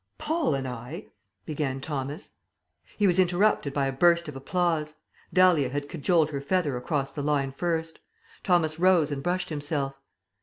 [0.17, 1.09] "Paul and I"
[1.45, 2.31] began Thomas.
[2.97, 4.95] He was interrupted by a burst of applause.
[5.31, 7.99] Dahlia had cajoled her feather over the line first.
[8.43, 9.99] Thomas rose and brushed himself.